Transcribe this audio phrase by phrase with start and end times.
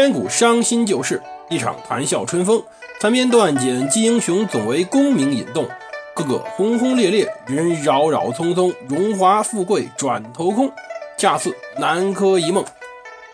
[0.00, 2.62] 千古伤心旧事，一场谈笑春风。
[3.00, 5.66] 残篇断简记英雄，总为功名引动。
[6.14, 8.72] 个个轰轰烈烈，人扰扰匆匆。
[8.86, 10.70] 荣华富贵转头空，
[11.16, 12.64] 恰似南柯一梦。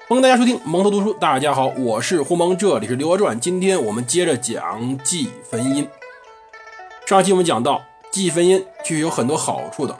[0.08, 1.12] 欢迎大家收听蒙头读书。
[1.12, 3.36] 大家好，我是胡蒙，这里是《刘娥传》。
[3.38, 5.86] 今天我们接着讲祭坟音。
[7.04, 9.94] 上期我们讲到，祭坟音其实有很多好处的。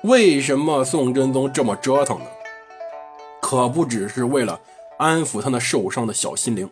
[0.00, 2.24] 为什么宋真宗这么折腾呢？
[3.40, 4.58] 可不只是为了
[5.02, 6.70] 安抚他那受伤的小心灵。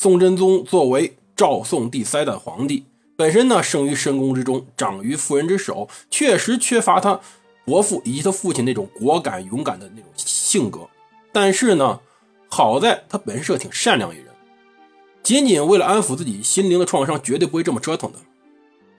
[0.00, 7.20] 宋真宗作为赵宋第三代皇帝，本身呢生于深宫之中，长于妇人之手，确实缺乏他
[7.66, 10.88] 伯父以及他父亲那种果敢勇敢的那种性格。
[11.30, 12.00] 但是呢，
[12.48, 14.28] 好在他本身是个挺善良一人，
[15.22, 18.18] 仅仅为了安抚自己心灵的创伤，绝对不会这么折腾的。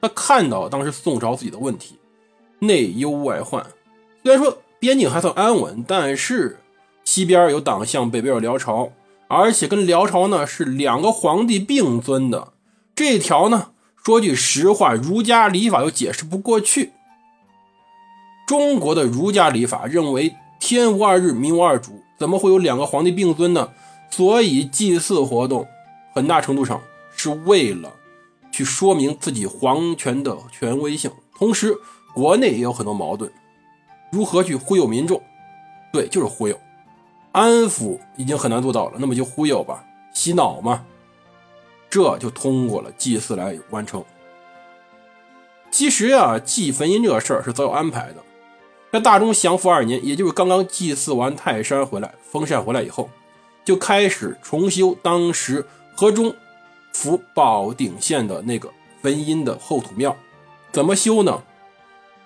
[0.02, 1.96] 他看到当时宋朝自己的问题，
[2.60, 3.66] 内忧外患，
[4.22, 6.60] 虽然说边境还算安稳，但是。
[7.10, 8.92] 西边有党项，北边有辽朝，
[9.30, 12.54] 而且跟辽朝呢是两个皇帝并尊的。
[12.94, 16.92] 这条呢，说句实话，儒家礼法又解释不过去。
[18.46, 23.70] 中国的儒家礼法认为天无二日，民无二主，怎么会有两个皇帝并尊呢？
[24.12, 25.68] 所以祭祀活动
[26.14, 26.80] 很大程度上
[27.16, 27.92] 是为了
[28.52, 31.76] 去说明自己皇权的权威性，同时
[32.14, 33.32] 国内也有很多矛盾，
[34.12, 35.20] 如何去忽悠民众？
[35.92, 36.56] 对，就是忽悠。
[37.32, 40.86] 安抚已经很难做到了，那么就忽悠吧，洗脑嘛，
[41.90, 44.04] 这就通过了祭祀来完成。
[45.70, 48.16] 其实呀，祭坟阴这个事儿是早有安排的。
[48.92, 53.08] 在大中祥符二年，也就是刚刚祭祀完泰山回来、封禅回来以后，
[53.64, 55.64] 就开始重修当时
[55.96, 56.36] 河中
[56.92, 58.72] 府保定县的那个
[59.04, 60.18] 坟阴的后土庙。
[60.72, 61.44] 怎么修呢？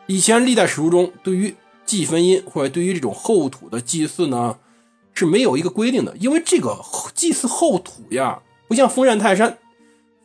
[0.08, 1.54] 以前历代史书中对于
[1.86, 4.58] 祭坟阴或者对于这种后土的祭祀呢？
[5.14, 6.80] 是没有一个规定的，因为这个
[7.14, 9.58] 祭祀后土呀，不像封禅泰山，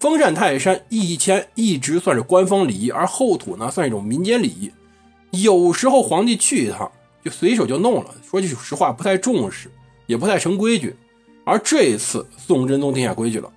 [0.00, 4.70] 封禅泰山以前一直算是官方礼仪，而后土呢算一种民间礼仪。
[5.30, 6.90] 有时候皇帝去一趟
[7.22, 9.70] 就随手就弄了，说句实话不太重视，
[10.06, 10.96] 也不太成规矩。
[11.44, 13.52] 而这一次宋真宗定下规矩了，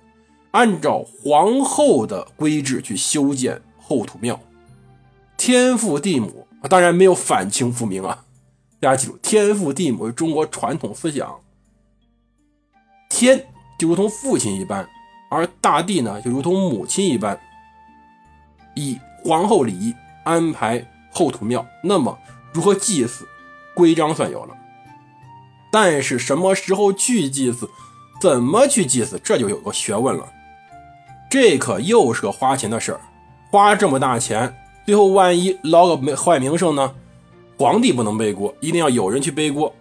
[0.50, 4.38] 按照皇后的规制去修建后土庙，
[5.36, 8.24] 天父地母当然没有反清复明啊。
[8.82, 11.38] 大家记住，天父地母是中国传统思想。
[13.08, 13.46] 天
[13.78, 14.88] 就如同父亲一般，
[15.30, 17.40] 而大地呢就如同母亲一般。
[18.74, 19.94] 以皇后礼仪
[20.24, 22.18] 安排后土庙，那么
[22.52, 23.24] 如何祭祀，
[23.72, 24.56] 规章算有了。
[25.70, 27.70] 但是什么时候去祭祀，
[28.20, 30.26] 怎么去祭祀，这就有个学问了。
[31.30, 33.00] 这可又是个花钱的事儿，
[33.48, 34.52] 花这么大钱，
[34.84, 36.96] 最后万一捞个没坏名声呢？
[37.62, 39.72] 皇帝不能背锅，一定要有人去背锅。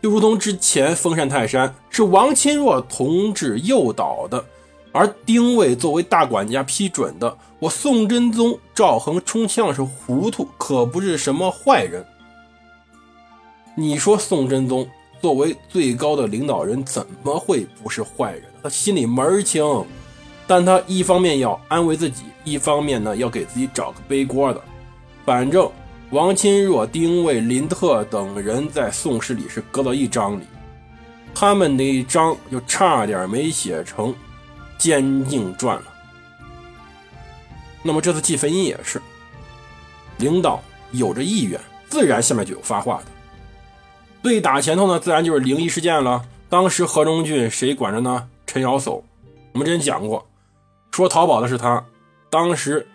[0.00, 4.44] 就如同之前封禅泰山是王钦若同志诱导的，
[4.92, 7.36] 而丁谓作为大管家批准的。
[7.58, 12.06] 我宋真宗赵恒充其量是糊涂，可不是什么坏人。
[13.74, 14.88] 你说宋真宗
[15.20, 18.44] 作为最高的领导人，怎么会不是坏人？
[18.62, 19.64] 他心里门儿清，
[20.46, 24.62] 但他一方面要安慰自己，一方面呢要给自己找个背锅的，
[25.26, 25.68] 反正。
[26.10, 30.42] 王钦若、丁谓、林特等人在《宋史》里是搁到一章里，
[31.32, 34.08] 他们那一章就差点没写成
[34.76, 35.86] 《监禁传》了。
[37.84, 39.00] 那么这次祭坟阴也是，
[40.16, 40.60] 领导
[40.90, 43.04] 有着意愿，自然下面就有发话的。
[44.20, 46.24] 最打前头呢，自然就是灵异事件了。
[46.48, 48.28] 当时河中郡谁管着呢？
[48.48, 49.00] 陈尧叟，
[49.52, 50.26] 我们之前讲过，
[50.90, 51.84] 说逃跑的是他。
[52.28, 52.88] 当时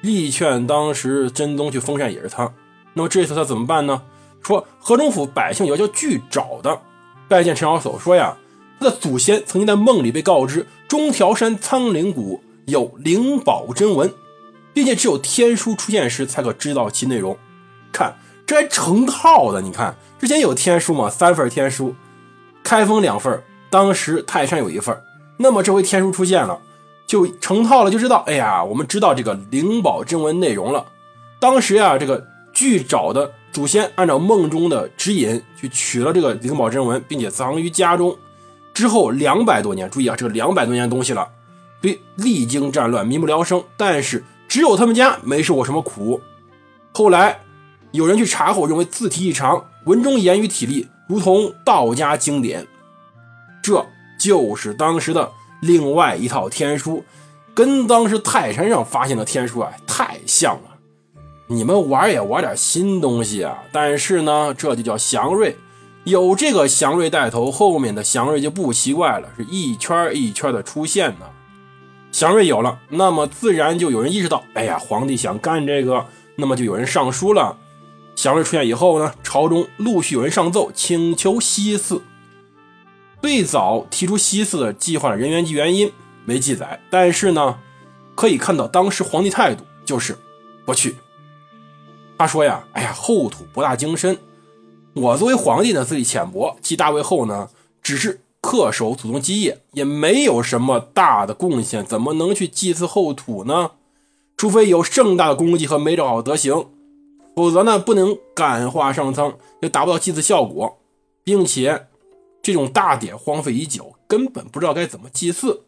[0.00, 2.50] 力劝当时真宗去封禅也是他。
[2.94, 4.02] 那么这一次他怎么办呢？
[4.42, 6.80] 说河中府百姓要叫巨找的
[7.28, 8.36] 拜见陈小叟，说呀，
[8.80, 14.12] 他的祖先曾经在梦里被告知中条山苍灵谷有灵宝真文，
[14.74, 17.38] 并且只有天书出现时才可知道其内容。
[17.92, 19.62] 看，这还成套的。
[19.62, 21.94] 你看，之前有天书嘛，三份天书，
[22.64, 23.40] 开封两份，
[23.70, 25.00] 当时泰山有一份。
[25.36, 26.60] 那么这回天书出现了，
[27.06, 30.84] 就成套了，就知道，哎呀，我们知道这个灵宝真文内容了。
[31.38, 32.26] 当时呀，这个。
[32.52, 38.16] 据找的祖先按照梦中的指引去取了这个灵宝真文，并且藏于家中。
[38.74, 41.28] 之后两百多年，注意啊，这个两百多年东西了，
[41.80, 43.62] 对历经战乱，民不聊生。
[43.76, 46.20] 但是只有他们家没受过什么苦。
[46.92, 47.40] 后来
[47.90, 52.66] 有人去查后，认为字体异常，文中言语体例如同道家经典，
[53.62, 53.84] 这
[54.18, 57.04] 就是当时的另外一套天书，
[57.52, 60.71] 跟当时泰山上发现的天书啊太像了。
[61.54, 63.62] 你们玩也玩点新东西啊！
[63.70, 65.56] 但是呢，这就叫祥瑞。
[66.04, 71.26] 有这个祥瑞带头，后面的祥瑞就不奇怪了，是一圈一圈的出现呢。
[72.10, 76.06] 祥瑞有了，那么自然就有人意识到，哎呀，皇帝想干这个，
[76.36, 77.56] 那么就有人上书了。
[78.16, 82.02] 祥瑞出现以后呢，朝中陆续有人上奏请求西祀。
[83.20, 85.92] 最早提出西祀的计划的人员及原因
[86.24, 87.58] 没记载，但是呢，
[88.14, 90.18] 可以看到当时皇帝态度就是
[90.64, 90.96] 不去。
[92.22, 94.16] 他说呀，哎呀，后土博大精深，
[94.94, 97.50] 我作为皇帝呢，资历浅薄，继大位后呢，
[97.82, 98.20] 只是。
[98.42, 103.70] 恪守祖宗基业，也没有什么大的贡献，怎么能去祭祀后土呢？
[104.36, 106.66] 除非有盛大的功绩和美好德行，
[107.36, 110.76] 否则呢，不能感化上苍，也达不到祭祀效果，
[111.22, 111.86] 并且
[112.42, 115.62] 这种大典荒废已久，根本不知道该怎么祭祀。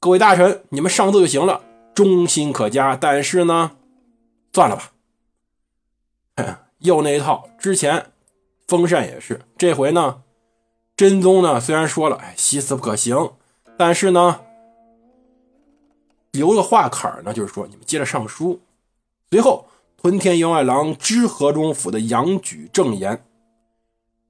[0.00, 1.60] 各位大臣，你们上奏就行了，
[1.94, 2.96] 忠心可嘉。
[2.96, 3.72] 但是呢，
[4.54, 4.92] 算了吧，
[6.80, 7.48] 又那一套。
[7.58, 8.12] 之前
[8.66, 10.22] 封禅也是，这回呢？
[10.96, 13.32] 真宗呢，虽然说了，哎，西祀不可行，
[13.76, 14.40] 但是呢，
[16.30, 18.60] 留了话坎儿呢，就是说你们接着上书。
[19.30, 19.66] 随后，
[19.98, 23.24] 屯田员外郎知河中府的杨举正言，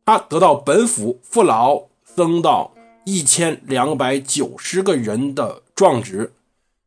[0.05, 2.73] 他得到本府父老僧道
[3.05, 6.33] 一千两百九十个人的状纸，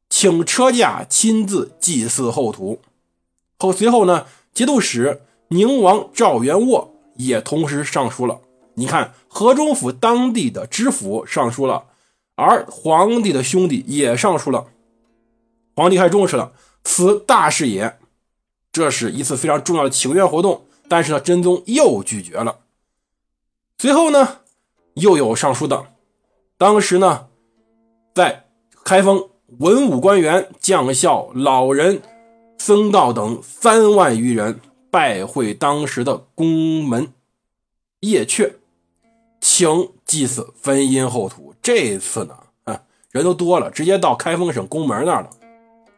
[0.10, 2.82] 请车驾亲自祭祀后土。
[3.60, 4.26] 后随后呢，
[4.60, 8.42] 节度使宁王赵元渥也同时上书了。
[8.74, 11.86] 你看，河中府当地的知府上书了，
[12.36, 14.68] 而皇帝的兄弟也上书了。
[15.78, 16.52] 皇帝还重视了，
[16.84, 18.00] 此大事也。
[18.74, 22.58] 这是一次非常重要的请愿活动，但是呢，真宗又拒绝了。
[23.78, 24.40] 随后呢，
[24.96, 25.86] 又有上书的。
[26.58, 27.28] 当时呢，
[28.14, 28.48] 在
[28.84, 29.30] 开封，
[29.60, 32.02] 文武官员、将校、老人、
[32.70, 34.60] 僧道等三万余人
[34.92, 37.12] 拜会当时的宫门
[38.02, 38.52] 夜阙。
[39.42, 41.52] 请祭祀焚阴后土。
[41.64, 45.32] 这次呢，啊，人都多了，直接到开封省宫门那儿了。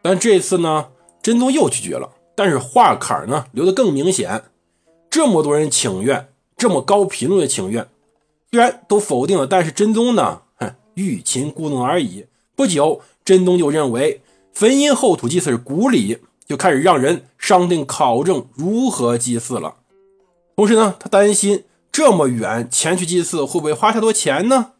[0.00, 0.88] 但这次呢，
[1.20, 2.10] 真宗又拒绝了。
[2.34, 4.44] 但是话坎呢留得更明显。
[5.10, 7.86] 这么多人请愿，这么高频率的请愿，
[8.50, 12.24] 虽然都否定了，但是真宗呢，哼，欲擒故纵而已。
[12.56, 14.22] 不久，真宗就认为
[14.54, 16.16] 焚阴后土祭祀是古礼，
[16.46, 19.76] 就开始让人商定考证如何祭祀了。
[20.56, 21.64] 同时呢，他担心。
[21.92, 24.72] 这么远前去祭祀，会不会花太多钱呢？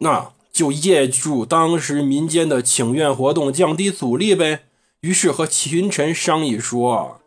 [0.00, 4.64] 那就借助当时民间的请愿活动，降低阻力呗。
[5.00, 7.22] 于是和群臣商议说：“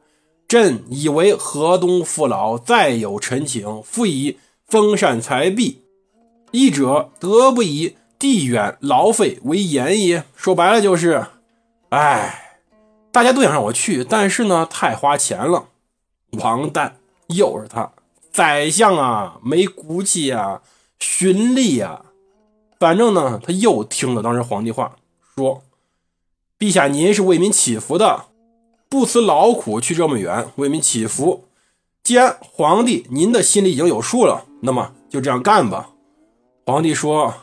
[0.48, 5.82] 朕以为河东父老再有陈请，复以封禅财币，
[6.52, 11.26] 一者得不以地远劳费为言也。”说白了就是，
[11.90, 12.43] 哎，
[13.14, 15.68] 大家都想让我去，但是呢，太花钱了。
[16.32, 17.92] 王蛋，又是他。
[18.32, 20.64] 宰相啊，没骨气啊，
[21.00, 22.06] 循吏啊，
[22.80, 24.96] 反正呢，他又听了当时皇帝话，
[25.36, 25.62] 说
[26.58, 28.26] ：“陛下，您是为民祈福的，
[28.90, 31.46] 不辞劳苦去这么远为民祈福。
[32.02, 35.92] 既然皇帝您的心里已经有数了，那么就这样干吧。”
[36.66, 37.36] 皇帝说：“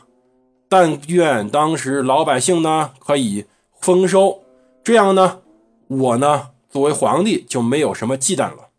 [0.67, 3.45] 但愿当时老百姓呢可以
[3.79, 4.43] 丰收，
[4.83, 5.39] 这样呢，
[5.91, 8.69] 我呢作为皇帝就没有什么忌惮了。”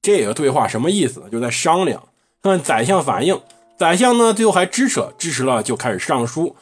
[0.00, 1.26] 这个对话什么意思呢？
[1.30, 2.08] 就在商量，
[2.40, 3.40] 看宰相反应。
[3.76, 6.54] 宰相呢，最后还支持了，支持了，就开始上书。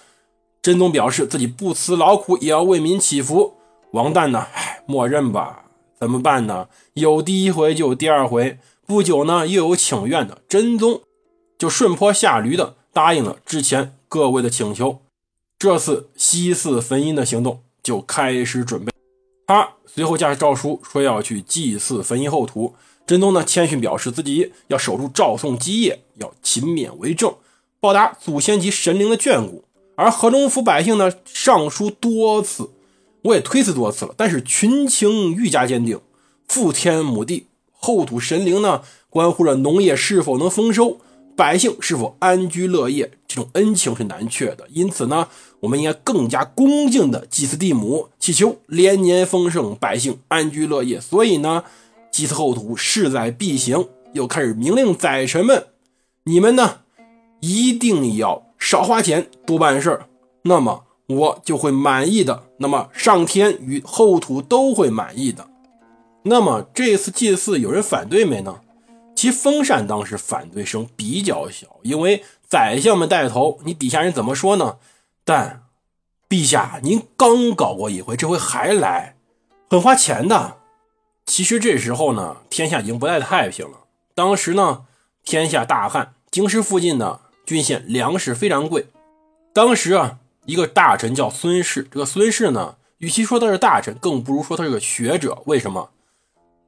[0.62, 3.54] 真宗表示自己不辞劳苦也要为民祈福。
[3.90, 5.66] 王旦呢，唉，默认吧，
[6.00, 6.68] 怎么办呢？
[6.94, 8.58] 有第一回就有第二回。
[8.86, 11.02] 不久呢，又有请愿的，真宗
[11.58, 15.00] 就顺坡下驴的答应了之前各位的请求。
[15.58, 18.93] 这次西寺焚阴的行动就开始准备。
[19.46, 22.74] 他随后驾诏书说要去祭祀焚阴后土。
[23.06, 27.34] 真宗呢，谦逊表示自己要守住赵宋基业，要勤勉为政，
[27.78, 29.64] 报答祖先及神灵的眷顾。
[29.94, 32.70] 而河中府百姓呢，上书多次，
[33.20, 36.00] 我也推辞多次了，但是群情愈加坚定。
[36.48, 40.98] 父天母地、后土神灵呢，关乎着农业是否能丰收，
[41.36, 44.66] 百姓是否安居乐业，这种恩情是难却的。
[44.70, 45.28] 因此呢，
[45.60, 51.00] 我们应该更加恭敬的祭祀地母，祈求连年丰盛，百姓安居乐业。
[51.00, 51.64] 所以呢。
[52.14, 55.66] 祭祀后土势在必行，又开始明令宰臣们
[56.26, 56.82] ：“你们呢，
[57.40, 60.06] 一定要少花钱，多办事儿，
[60.42, 62.44] 那么我就会满意的。
[62.58, 65.48] 那么上天与后土都会满意的。
[66.22, 68.60] 那么这次祭祀有人反对没呢？
[69.24, 74.76] 其封禅当时反对声比较小，因为宰相们带头，你底下人怎么说呢？
[75.24, 75.62] 但
[76.28, 79.16] 陛下您刚搞过一回，这回还来，
[79.70, 80.58] 很花钱的。”
[81.24, 83.84] 其实这时候呢，天下已经不太太平了。
[84.14, 84.84] 当时呢，
[85.24, 88.88] 天下大旱，京师附近呢郡县粮食非常贵。
[89.54, 95.42] 当时啊，一个大臣叫孙氏，这个孙氏呢，与其说他是大臣，更不如说他是个学者。
[95.46, 95.92] 为什么？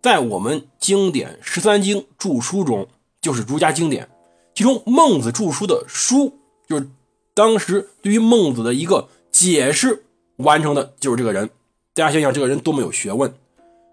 [0.06, 2.86] 在我们经典十三经注书中，
[3.20, 4.08] 就是儒家经典，
[4.54, 6.32] 其中孟子著书的书，
[6.68, 6.88] 就是
[7.34, 10.04] 当时对于孟子的一个解释
[10.36, 11.50] 完成的，就是这个人。
[11.92, 13.34] 大家想想，这个人多么有学问！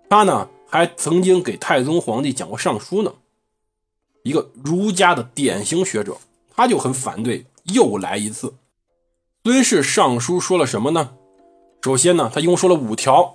[0.07, 3.11] 他呢，还曾经给太宗皇帝讲过上书呢。
[4.21, 6.17] 一个儒家的典型学者，
[6.55, 8.53] 他就很反对又来一次。
[9.43, 11.15] 孙氏上书说了什么呢？
[11.81, 13.33] 首先呢，他一共说了五条。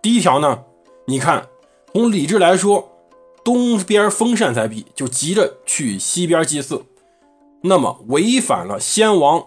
[0.00, 0.64] 第一条呢，
[1.06, 1.48] 你看，
[1.96, 2.90] 从礼制来说，
[3.44, 6.84] 东边封禅才比，就急着去西边祭祀，
[7.62, 9.46] 那么违反了先王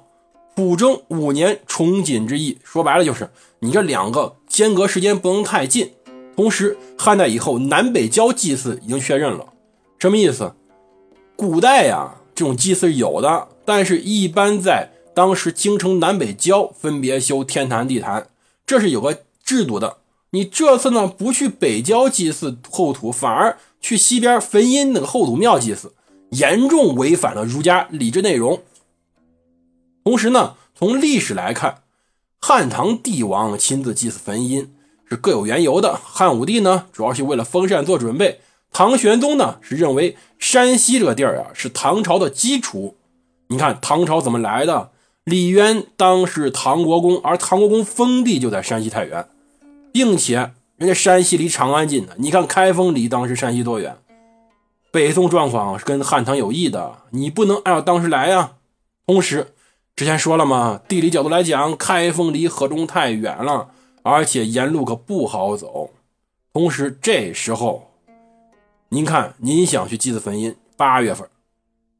[0.55, 2.57] 普征五年重锦之意。
[2.63, 4.37] 说白了就是，你这两个。
[4.47, 5.91] 间隔时间不能太近，
[6.37, 9.47] 同时汉代以后南北郊祭祀已经确认了，
[9.99, 10.53] 什么意思？
[11.35, 18.29] 古代呀，这种祭祀有的，但是一般在当时京城南北郊分别修天坛地坛，
[18.65, 19.97] 这是有个制度的。
[20.37, 25.93] 你这次呢不去北郊祭祀后土，反而去西边汾阴那个后土庙祭祀，
[26.29, 28.61] 严重违反了儒家礼制内容。
[30.03, 31.81] 同时呢，从历史来看。
[32.39, 34.71] 汉唐帝王亲自祭祀汾阴
[35.09, 35.99] 是各有缘由的。
[36.03, 38.35] 汉武帝呢，主要是为了封禅做准备；
[38.71, 42.95] 唐玄宗呢，是认为山西这个地儿啊是唐朝的基础。
[43.47, 44.91] 你看唐朝怎么来的？
[45.23, 49.27] 李渊当时唐国公，而唐国公封地就在山西太原，
[49.97, 52.13] 并且人家山西离长安近的。
[52.19, 53.97] 你看开封离当时山西多远？
[54.91, 58.57] 北宋状况是跟汉唐有异的，你不能按照当时来呀。
[59.07, 59.55] 同时。
[59.95, 63.71] 之前说了嘛，地理角度来讲，开封离河中太远了，
[64.03, 65.89] 而且沿路可不好走。
[66.53, 67.89] 同时，这时候，
[68.89, 71.27] 您看，您想去祭祀汾阴，八月份，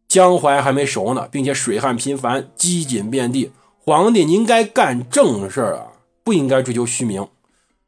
[0.07, 3.51] 江淮还没熟呢，并且水旱频繁，饥馑遍地。
[3.79, 5.87] 皇帝，您该干正事啊，
[6.23, 7.27] 不应该追求虚名。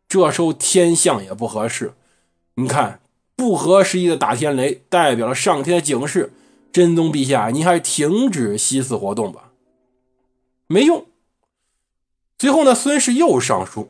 [0.10, 1.94] 这时候天象也不合适，
[2.56, 3.00] 你看，
[3.36, 6.34] 不合时宜的打天雷，代表了上天的警示。
[6.72, 9.52] 真宗陛下，您还是停止西祀活动吧。
[10.68, 11.06] 没用。
[12.38, 13.90] 最后呢，孙氏又上书，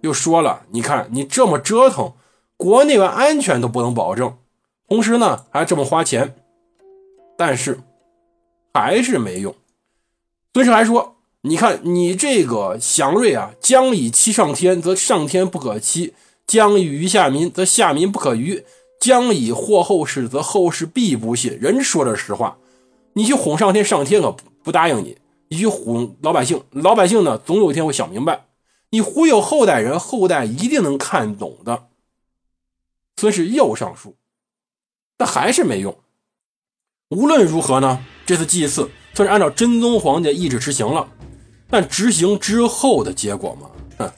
[0.00, 2.14] 又说了：“你看，你这么折腾，
[2.56, 4.38] 国内外安全都不能保证，
[4.88, 6.34] 同时呢，还这么花钱，
[7.36, 7.80] 但是
[8.72, 9.54] 还是没用。”
[10.54, 16.12] 孙氏还说：“你看，你这个祥瑞啊，将以欺上天，则上天不可欺；
[16.46, 18.62] 将以于下民，则下民不可逾；
[19.00, 22.58] 将以祸后世，则后世必不信。”人说的实话，
[23.14, 25.18] 你去哄上天，上天可不答应你。
[25.48, 28.46] 你去哄老百姓，老百姓呢，总有一天会想明白。
[28.90, 31.88] 你忽悠后代人，后代一定能看懂的。
[33.16, 34.14] 孙氏又上书，
[35.16, 35.98] 但还是没用。
[37.10, 41.08] 无论如何呢，这次祭祀算是按照真宗皇帝的意志执行了。
[41.72, 43.66] 但执行之后的结果嘛，
[43.98, 44.12] 哼，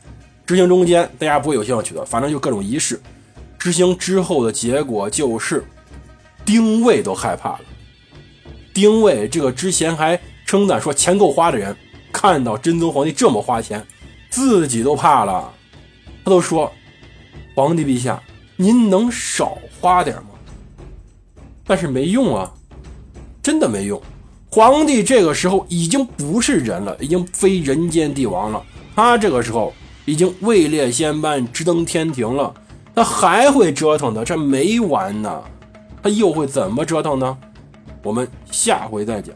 [0.44, 3.00] 执行中间大家不会有兴趣的，反正就各种仪式。
[3.58, 5.64] 执行之后的结果就是，
[6.44, 7.60] 丁位都害怕了。
[8.74, 10.20] 丁位这个之前还。
[10.46, 11.74] 称赞说钱够花的人，
[12.12, 13.84] 看到真宗皇帝这么花钱，
[14.28, 15.50] 自己都怕了。
[16.22, 16.70] 他都说
[17.56, 18.22] ：“皇帝陛下，
[18.54, 20.28] 您能少花点吗？”
[21.66, 22.52] 但是没用啊，
[23.42, 24.00] 真的没用。
[24.54, 28.62] 皇帝这个时候已经不是人了，已经非人间帝王了。
[28.94, 29.72] 他这个时候
[30.04, 32.54] 已经位列仙班，直登天庭了。
[32.94, 35.42] 他还会折腾的，这没完呢。
[36.00, 37.36] 他又会怎么折腾呢？
[38.00, 39.34] 我们下回再讲。